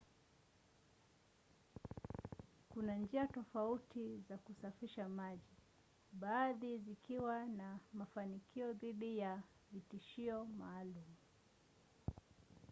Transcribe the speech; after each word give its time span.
kuna 2.69 2.95
njia 2.95 3.27
tofauti 3.27 4.23
za 4.29 4.37
kusafisha 4.37 5.09
maji 5.09 5.57
baadhi 6.11 6.77
zikiwa 6.77 7.45
na 7.45 7.79
mafanikio 7.93 8.73
dhidi 8.73 9.17
ya 9.17 9.41
vitishio 9.71 10.45
maalum 10.45 11.15